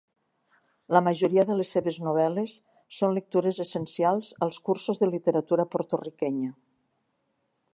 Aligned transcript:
La 0.95 1.01
majoria 1.07 1.43
de 1.49 1.57
les 1.59 1.73
seves 1.75 1.99
novel·les 2.07 2.55
són 2.99 3.13
lectures 3.17 3.59
essencials 3.67 4.33
als 4.47 4.59
cursos 4.71 5.03
de 5.03 5.11
literatura 5.13 5.67
porto-riquenya. 5.77 6.49